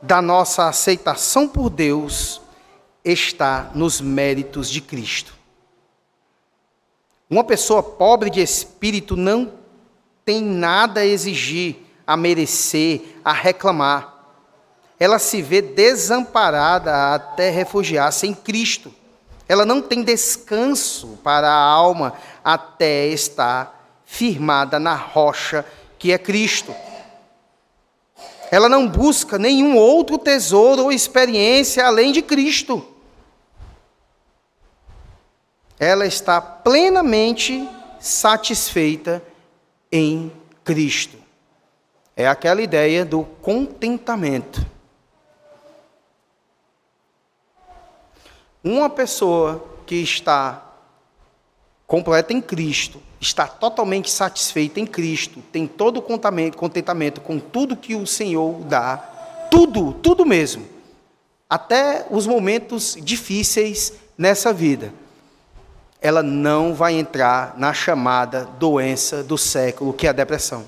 [0.00, 2.40] da nossa aceitação por Deus
[3.04, 5.34] está nos méritos de Cristo.
[7.28, 9.52] Uma pessoa pobre de espírito não
[10.24, 14.13] tem nada a exigir, a merecer, a reclamar
[14.98, 18.92] ela se vê desamparada até refugiar-se em Cristo.
[19.48, 25.64] Ela não tem descanso para a alma até estar firmada na rocha
[25.98, 26.74] que é Cristo.
[28.50, 32.86] Ela não busca nenhum outro tesouro ou experiência além de Cristo.
[35.78, 39.22] Ela está plenamente satisfeita
[39.90, 41.18] em Cristo.
[42.16, 44.73] É aquela ideia do contentamento.
[48.64, 50.64] Uma pessoa que está
[51.86, 57.94] completa em Cristo, está totalmente satisfeita em Cristo, tem todo o contentamento com tudo que
[57.94, 58.96] o Senhor dá,
[59.50, 60.66] tudo, tudo mesmo,
[61.48, 64.94] até os momentos difíceis nessa vida,
[66.00, 70.66] ela não vai entrar na chamada doença do século, que é a depressão.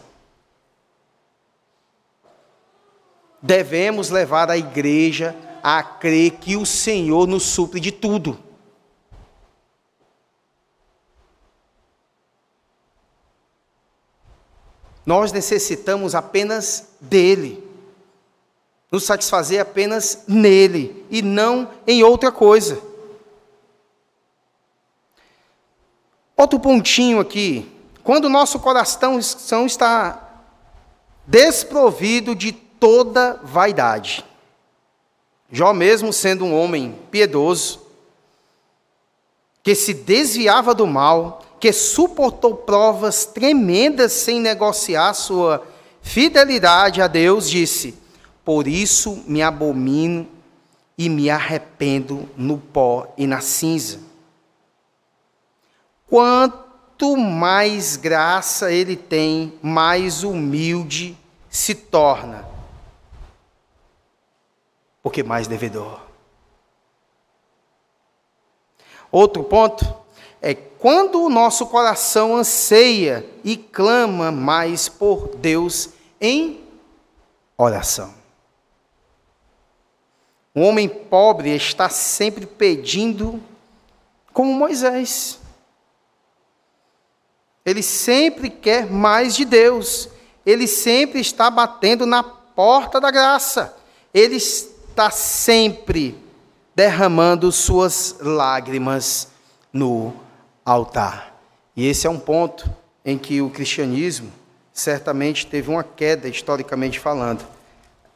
[3.41, 5.35] Devemos levar a igreja
[5.69, 8.39] a crer que o Senhor nos supre de tudo.
[15.05, 17.69] Nós necessitamos apenas dele,
[18.93, 22.81] nos satisfazer apenas nele e não em outra coisa.
[26.37, 27.69] Outro pontinho aqui,
[28.05, 30.45] quando o nosso coração está
[31.27, 34.25] desprovido de toda vaidade.
[35.51, 37.81] Jó, mesmo sendo um homem piedoso,
[39.63, 45.67] que se desviava do mal, que suportou provas tremendas sem negociar sua
[46.03, 47.95] fidelidade a Deus, disse:
[48.45, 50.29] Por isso me abomino
[50.99, 54.01] e me arrependo no pó e na cinza.
[56.09, 61.17] Quanto mais graça ele tem, mais humilde
[61.51, 62.56] se torna
[65.07, 66.01] porque mais devedor.
[69.09, 69.87] Outro ponto
[70.43, 75.91] é quando o nosso coração anseia e clama mais por Deus
[76.21, 76.61] em
[77.57, 78.13] oração.
[80.53, 83.41] Um homem pobre está sempre pedindo,
[84.33, 85.39] como Moisés.
[87.65, 90.09] Ele sempre quer mais de Deus.
[90.45, 93.77] Ele sempre está batendo na porta da graça.
[94.13, 94.41] Ele
[94.97, 96.19] está sempre
[96.75, 99.29] derramando suas lágrimas
[99.71, 100.15] no
[100.65, 101.39] altar.
[101.77, 102.67] E esse é um ponto
[103.05, 104.33] em que o cristianismo
[104.73, 107.47] certamente teve uma queda, historicamente falando.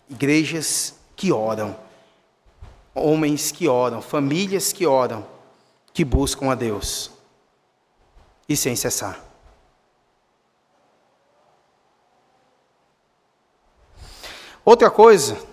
[0.09, 1.77] Igrejas que oram,
[2.95, 5.27] homens que oram, famílias que oram,
[5.93, 7.11] que buscam a Deus
[8.49, 9.23] e sem cessar.
[14.65, 15.50] Outra coisa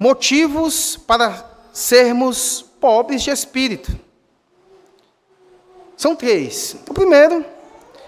[0.00, 1.44] motivos para
[1.74, 3.94] sermos pobres de espírito.
[5.94, 6.74] São três.
[6.88, 7.44] O primeiro,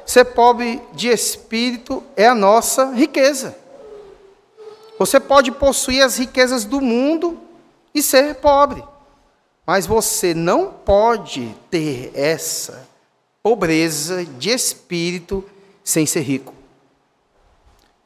[0.07, 3.55] ser pobre de espírito é a nossa riqueza.
[4.99, 7.39] Você pode possuir as riquezas do mundo
[7.95, 8.83] e ser pobre,
[9.67, 12.89] mas você não pode ter essa
[13.43, 15.45] pobreza de espírito
[15.85, 16.55] sem ser rico.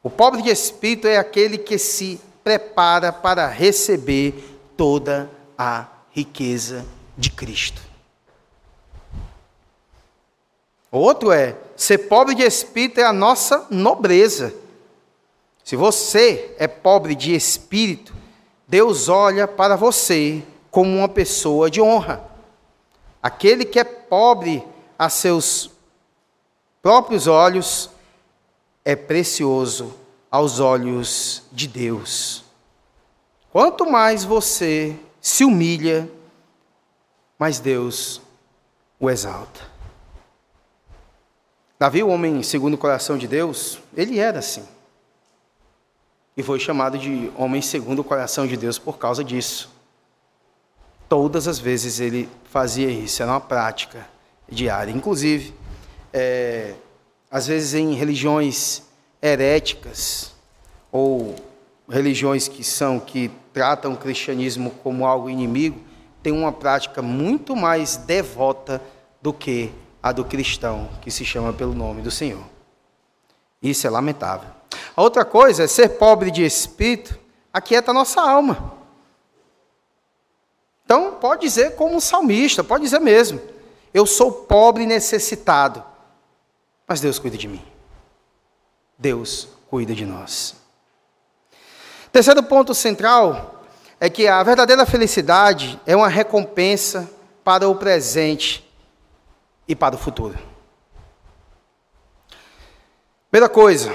[0.03, 4.31] O pobre de espírito é aquele que se prepara para receber
[4.77, 6.85] toda a riqueza
[7.17, 7.81] de Cristo.
[10.89, 14.55] Outro é, ser pobre de espírito é a nossa nobreza.
[15.61, 18.13] Se você é pobre de espírito,
[18.65, 20.41] Deus olha para você
[20.71, 22.23] como uma pessoa de honra.
[23.21, 24.63] Aquele que é pobre
[24.97, 25.69] a seus
[26.81, 27.89] próprios olhos
[28.85, 32.43] é precioso aos olhos de Deus.
[33.51, 36.09] Quanto mais você se humilha,
[37.39, 38.21] mais Deus
[38.99, 39.61] o exalta.
[41.79, 44.65] Davi, o homem segundo o coração de Deus, ele era assim.
[46.35, 49.69] E foi chamado de homem segundo o coração de Deus por causa disso.
[51.07, 54.07] Todas as vezes ele fazia isso, era uma prática
[54.49, 54.91] diária.
[54.91, 55.53] Inclusive,
[56.11, 56.73] é,
[57.29, 58.86] às vezes em religiões
[59.27, 60.33] heréticas,
[60.91, 61.35] ou
[61.89, 65.79] religiões que são, que tratam o cristianismo como algo inimigo,
[66.21, 68.81] tem uma prática muito mais devota
[69.21, 69.71] do que
[70.01, 72.43] a do cristão que se chama pelo nome do Senhor.
[73.61, 74.49] Isso é lamentável.
[74.95, 77.17] A outra coisa é ser pobre de espírito,
[77.53, 78.73] aquieta a nossa alma.
[80.85, 83.41] Então, pode dizer como um salmista, pode dizer mesmo:
[83.93, 85.83] eu sou pobre e necessitado,
[86.87, 87.63] mas Deus cuida de mim.
[88.97, 90.55] Deus cuida de nós.
[92.11, 93.63] Terceiro ponto central
[93.99, 97.09] é que a verdadeira felicidade é uma recompensa
[97.43, 98.67] para o presente
[99.67, 100.37] e para o futuro.
[103.29, 103.93] Primeira coisa,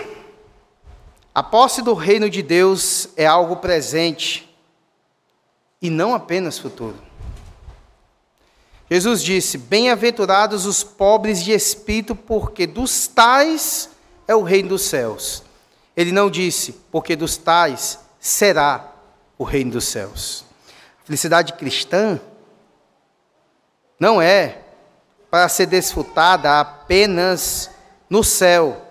[1.34, 4.48] a posse do reino de Deus é algo presente
[5.80, 6.96] e não apenas futuro.
[8.90, 13.88] Jesus disse: Bem-aventurados os pobres de espírito, porque dos tais
[14.32, 15.42] é o reino dos céus.
[15.96, 18.92] Ele não disse, porque dos tais será
[19.38, 20.44] o reino dos céus.
[21.04, 22.20] Felicidade cristã
[23.98, 24.58] não é
[25.30, 27.70] para ser desfrutada apenas
[28.08, 28.82] no céu,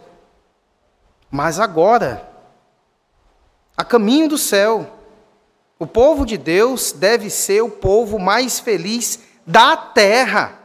[1.30, 2.28] mas agora,
[3.76, 4.98] a caminho do céu.
[5.80, 10.60] O povo de Deus deve ser o povo mais feliz da terra.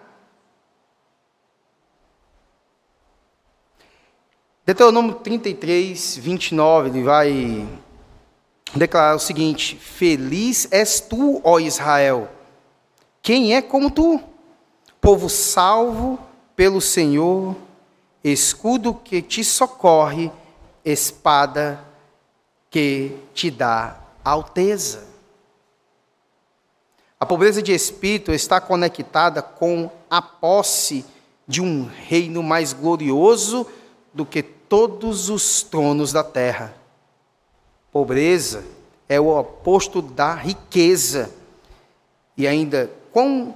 [4.66, 7.68] Deuteronômio 33, 29, ele vai
[8.74, 12.28] declarar o seguinte: Feliz és tu, ó Israel,
[13.22, 14.20] quem é como tu?
[15.06, 16.18] povo salvo
[16.56, 17.54] pelo Senhor,
[18.24, 20.32] escudo que te socorre,
[20.84, 21.78] espada
[22.68, 25.06] que te dá alteza.
[27.20, 31.04] A pobreza de espírito está conectada com a posse
[31.46, 33.64] de um reino mais glorioso
[34.12, 36.74] do que todos os tronos da terra.
[37.92, 38.64] Pobreza
[39.08, 41.30] é o oposto da riqueza.
[42.36, 43.54] E ainda, quão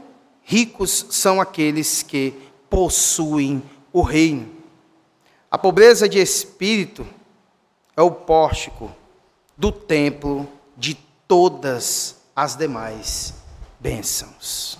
[0.50, 2.34] Ricos são aqueles que
[2.68, 4.50] possuem o reino.
[5.48, 7.06] A pobreza de espírito
[7.96, 8.90] é o pórtico
[9.56, 10.94] do templo de
[11.28, 13.34] todas as demais
[13.78, 14.76] bênçãos.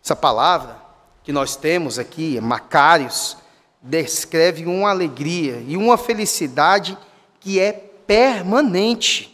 [0.00, 0.80] Essa palavra
[1.24, 3.36] que nós temos aqui, Macários,
[3.84, 6.96] descreve uma alegria e uma felicidade
[7.38, 9.30] que é permanente,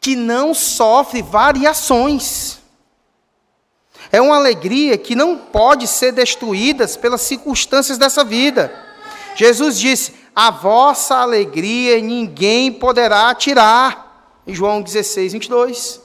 [0.00, 2.58] que não sofre variações.
[4.10, 8.74] É uma alegria que não pode ser destruída pelas circunstâncias dessa vida.
[9.36, 14.40] Jesus disse: A vossa alegria ninguém poderá tirar.
[14.46, 16.00] Em João 16, 22.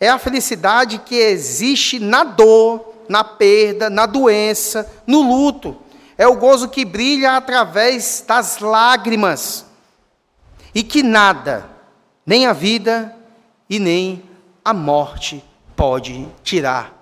[0.00, 5.76] É a felicidade que existe na dor, na perda, na doença, no luto.
[6.16, 9.66] É o gozo que brilha através das lágrimas.
[10.74, 11.68] E que nada,
[12.24, 13.14] nem a vida
[13.68, 14.22] e nem
[14.64, 15.44] a morte,
[15.76, 16.92] pode tirar.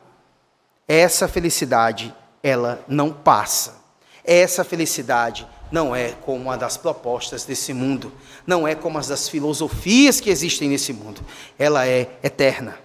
[0.87, 3.83] Essa felicidade, ela não passa.
[4.25, 8.13] Essa felicidade não é como a das propostas desse mundo,
[8.47, 11.23] não é como as das filosofias que existem nesse mundo.
[11.59, 12.79] Ela é eterna.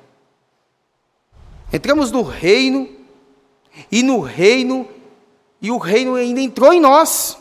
[1.72, 2.89] Entramos no reino,
[3.92, 4.88] e no reino,
[5.62, 7.38] e o reino ainda entrou em nós.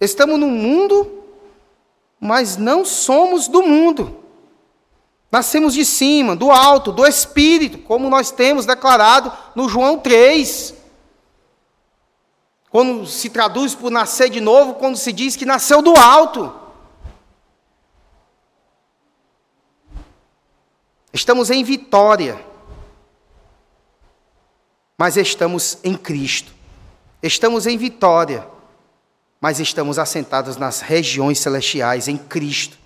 [0.00, 1.24] Estamos no mundo,
[2.20, 4.24] mas não somos do mundo.
[5.30, 10.74] Nascemos de cima, do alto, do Espírito, como nós temos declarado no João 3.
[12.70, 16.54] Quando se traduz por nascer de novo, quando se diz que nasceu do alto.
[21.12, 22.42] Estamos em vitória,
[24.98, 26.52] mas estamos em Cristo.
[27.22, 28.46] Estamos em vitória,
[29.40, 32.76] mas estamos assentados nas regiões celestiais em Cristo.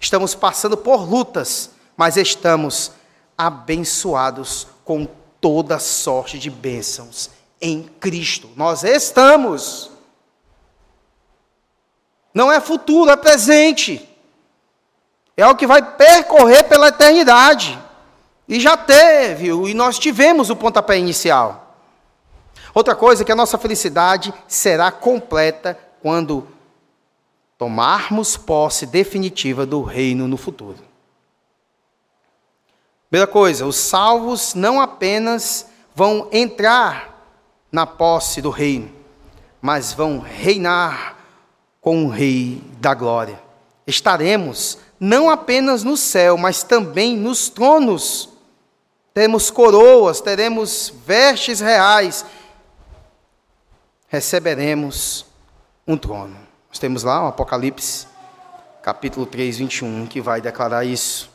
[0.00, 2.92] Estamos passando por lutas, mas estamos
[3.36, 5.06] abençoados com
[5.40, 7.30] toda sorte de bênçãos
[7.60, 8.50] em Cristo.
[8.56, 9.90] Nós estamos.
[12.32, 14.08] Não é futuro, é presente.
[15.36, 17.78] É o que vai percorrer pela eternidade.
[18.48, 21.76] E já teve, e nós tivemos o pontapé inicial.
[22.74, 26.46] Outra coisa é que a nossa felicidade será completa quando
[27.56, 30.78] tomarmos posse definitiva do reino no futuro.
[33.08, 37.14] Primeira coisa, os salvos não apenas vão entrar
[37.70, 38.90] na posse do reino,
[39.62, 41.16] mas vão reinar
[41.80, 43.40] com o Rei da Glória.
[43.86, 48.30] Estaremos não apenas no céu, mas também nos tronos.
[49.14, 52.26] Teremos coroas, teremos vestes reais,
[54.08, 55.24] receberemos
[55.86, 56.36] um trono.
[56.68, 58.08] Nós temos lá o Apocalipse,
[58.82, 61.30] capítulo 3, 21, que vai declarar isso.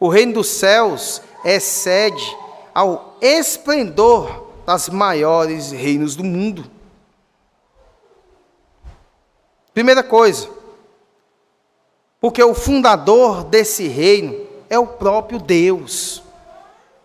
[0.00, 2.36] O reino dos céus excede
[2.74, 6.68] ao esplendor das maiores reinos do mundo.
[9.72, 10.50] Primeira coisa,
[12.20, 16.20] porque o fundador desse reino é o próprio Deus.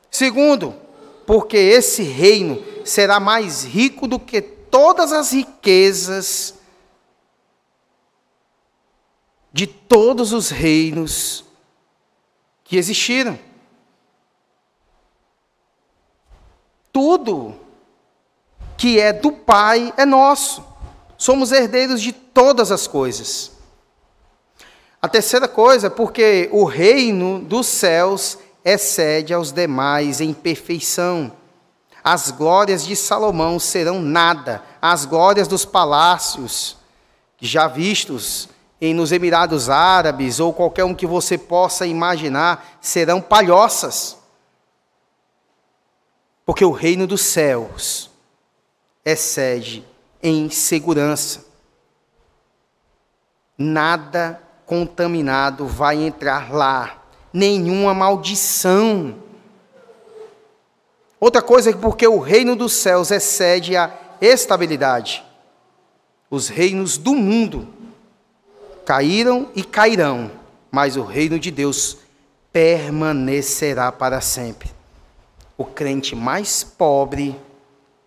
[0.10, 0.76] Segundo,
[1.26, 6.56] porque esse reino será mais rico do que todas as riquezas
[9.52, 11.44] de todos os reinos
[12.64, 13.40] que existiram.
[16.98, 17.56] tudo
[18.76, 20.66] que é do Pai é nosso.
[21.16, 23.52] Somos herdeiros de todas as coisas.
[25.00, 31.32] A terceira coisa, porque o reino dos céus excede aos demais em perfeição.
[32.04, 36.76] As glórias de Salomão serão nada, as glórias dos palácios
[37.40, 38.50] já vistos
[38.82, 44.18] em nos Emirados Árabes ou qualquer um que você possa imaginar serão palhoças.
[46.46, 48.10] Porque o reino dos céus
[49.06, 49.86] excede
[50.22, 51.46] em segurança.
[53.58, 59.16] Nada contaminado vai entrar lá, nenhuma maldição.
[61.20, 65.24] Outra coisa é porque o reino dos céus excede a estabilidade.
[66.30, 67.68] Os reinos do mundo
[68.86, 70.32] caíram e cairão,
[70.72, 71.98] mas o reino de Deus
[72.52, 74.78] permanecerá para sempre
[75.58, 77.36] o crente mais pobre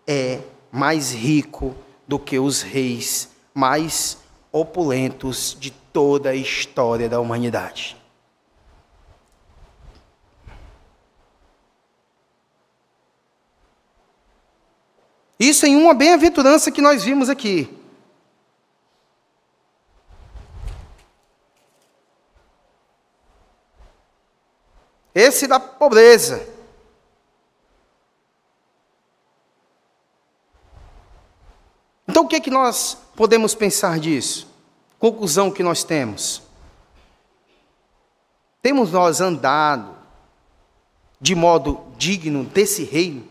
[0.06, 0.38] é
[0.70, 1.74] mais rico
[2.06, 4.18] do que os reis mais
[4.52, 7.96] opulentos de toda a história da humanidade.
[15.40, 17.74] Isso em uma bem-aventurança que nós vimos aqui.
[25.14, 26.46] Esse da pobreza.
[32.06, 34.46] Então, o que é que nós podemos pensar disso?
[34.98, 36.42] Conclusão que nós temos.
[38.60, 39.96] Temos nós andado
[41.18, 43.29] de modo digno desse reino?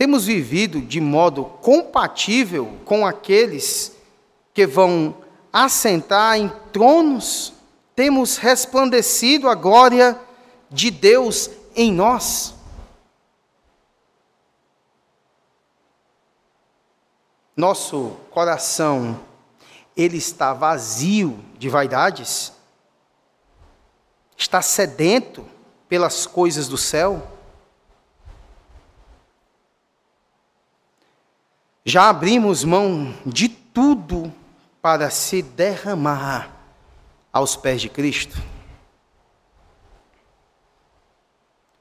[0.00, 3.94] Temos vivido de modo compatível com aqueles
[4.54, 5.14] que vão
[5.52, 7.52] assentar em tronos?
[7.94, 10.18] Temos resplandecido a glória
[10.70, 12.54] de Deus em nós?
[17.54, 19.20] nosso coração
[19.94, 22.54] ele está vazio de vaidades?
[24.34, 25.44] Está sedento
[25.90, 27.39] pelas coisas do céu?
[31.84, 34.32] Já abrimos mão de tudo
[34.82, 36.54] para se derramar
[37.32, 38.36] aos pés de Cristo?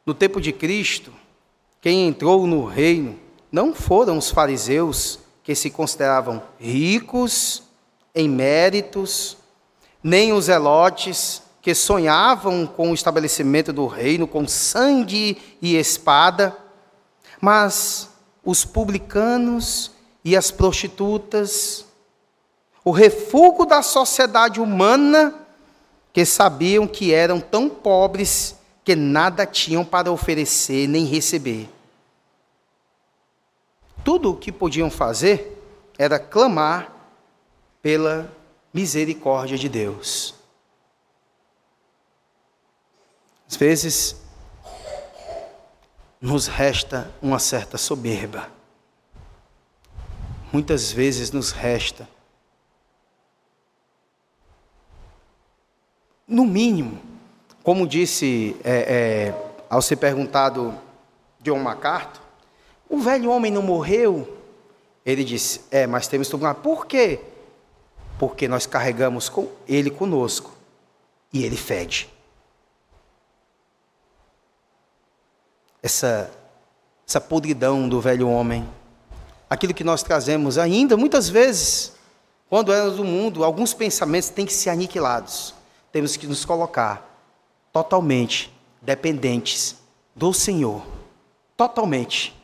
[0.05, 1.13] No tempo de Cristo,
[1.81, 3.19] quem entrou no reino
[3.51, 7.63] não foram os fariseus, que se consideravam ricos
[8.15, 9.37] em méritos,
[10.01, 16.55] nem os elotes que sonhavam com o estabelecimento do reino com sangue e espada,
[17.41, 18.08] mas
[18.49, 19.91] os publicanos
[20.25, 21.85] e as prostitutas
[22.83, 25.35] o refúgio da sociedade humana
[26.11, 31.69] que sabiam que eram tão pobres que nada tinham para oferecer nem receber.
[34.03, 35.61] Tudo o que podiam fazer
[35.99, 36.91] era clamar
[37.81, 38.33] pela
[38.73, 40.33] misericórdia de Deus.
[43.47, 44.15] Às vezes,
[46.21, 48.49] nos resta uma certa soberba.
[50.51, 52.09] Muitas vezes nos resta,
[56.27, 56.99] no mínimo,
[57.63, 60.73] como disse é, é, ao ser perguntado
[61.41, 62.21] John MacArthur,
[62.89, 64.37] o velho homem não morreu?
[65.05, 66.55] Ele disse: É, mas temos que.
[66.55, 67.19] Por quê?
[68.17, 70.51] Porque nós carregamos com ele conosco
[71.31, 72.09] e ele fede.
[75.81, 76.29] Essa,
[77.07, 78.67] essa podridão do velho homem,
[79.49, 81.93] aquilo que nós trazemos ainda, muitas vezes,
[82.49, 85.53] quando éramos do mundo, alguns pensamentos têm que ser aniquilados.
[85.91, 87.09] Temos que nos colocar
[87.71, 89.75] totalmente dependentes
[90.15, 90.83] do Senhor.
[91.55, 92.35] Totalmente.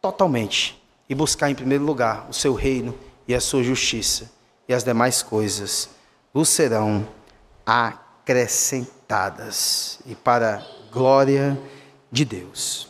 [0.00, 0.80] Totalmente.
[1.08, 4.30] E buscar em primeiro lugar o seu reino e a sua justiça.
[4.68, 5.88] E as demais coisas
[6.32, 7.06] vos serão
[7.66, 9.98] acrescentadas.
[10.06, 11.58] E para glória
[12.10, 12.88] de Deus.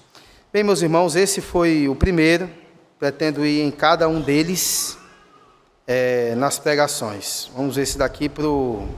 [0.52, 2.50] Bem, meus irmãos, esse foi o primeiro.
[2.98, 4.98] Pretendo ir em cada um deles
[5.86, 7.50] é, nas pregações.
[7.54, 8.88] Vamos ver se daqui para o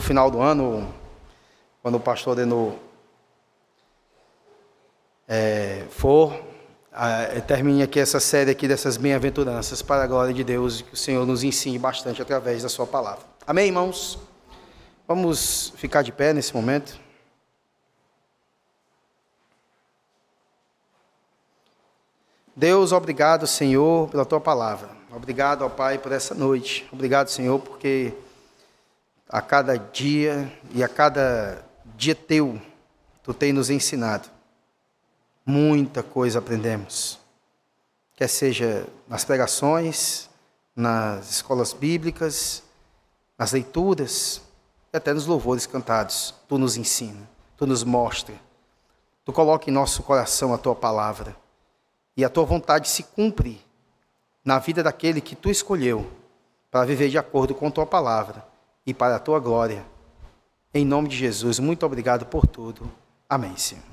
[0.00, 0.92] final do ano,
[1.82, 2.72] quando o pastor Denô
[5.28, 6.32] é, for,
[7.46, 10.96] termine aqui essa série aqui dessas bem-aventuranças para a glória de Deus e que o
[10.96, 13.24] Senhor nos ensine bastante através da sua palavra.
[13.46, 14.18] Amém, irmãos?
[15.08, 17.01] Vamos ficar de pé nesse momento.
[22.54, 24.90] Deus, obrigado, Senhor, pela tua palavra.
[25.10, 26.86] Obrigado, ó Pai, por essa noite.
[26.92, 28.12] Obrigado, Senhor, porque
[29.26, 31.64] a cada dia e a cada
[31.96, 32.60] dia teu,
[33.22, 34.28] tu tem nos ensinado.
[35.46, 37.18] Muita coisa aprendemos.
[38.14, 40.28] Quer seja nas pregações,
[40.76, 42.62] nas escolas bíblicas,
[43.38, 44.42] nas leituras,
[44.92, 46.34] e até nos louvores cantados.
[46.46, 47.26] Tu nos ensina,
[47.56, 48.34] tu nos mostra.
[49.24, 51.41] Tu coloca em nosso coração a tua palavra
[52.16, 53.60] e a tua vontade se cumpre
[54.44, 56.10] na vida daquele que tu escolheu
[56.70, 58.46] para viver de acordo com a tua palavra
[58.86, 59.84] e para a tua glória.
[60.74, 62.90] Em nome de Jesus, muito obrigado por tudo.
[63.28, 63.91] Amém, Senhor.